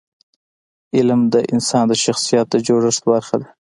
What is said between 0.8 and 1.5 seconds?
علم د